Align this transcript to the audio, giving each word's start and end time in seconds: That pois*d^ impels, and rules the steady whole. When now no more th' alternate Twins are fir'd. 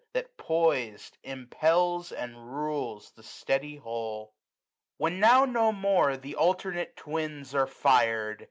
That 0.13 0.35
pois*d^ 0.35 1.15
impels, 1.21 2.11
and 2.11 2.51
rules 2.55 3.11
the 3.11 3.21
steady 3.21 3.75
whole. 3.75 4.33
When 4.97 5.19
now 5.19 5.45
no 5.45 5.71
more 5.71 6.17
th' 6.17 6.33
alternate 6.33 6.95
Twins 6.95 7.53
are 7.53 7.67
fir'd. 7.67 8.39